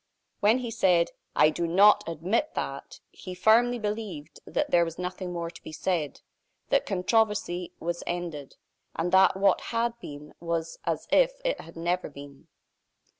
When 0.39 0.57
he 0.57 0.71
said: 0.71 1.11
"I 1.35 1.51
do 1.51 1.67
not 1.67 2.03
admit 2.09 2.55
that!" 2.55 3.01
he 3.11 3.35
firmly 3.35 3.77
believed 3.77 4.39
that 4.45 4.71
there 4.71 4.83
was 4.83 4.97
nothing 4.97 5.31
more 5.31 5.51
to 5.51 5.61
be 5.61 5.71
said; 5.71 6.21
that 6.69 6.87
controversy 6.87 7.73
was 7.79 8.01
ended; 8.07 8.55
and 8.95 9.11
that 9.11 9.37
what 9.37 9.61
had 9.69 9.99
been 9.99 10.33
was 10.39 10.79
as 10.85 11.07
if 11.11 11.33
it 11.45 11.61
had 11.61 11.77
never 11.77 12.09
been. 12.09 12.47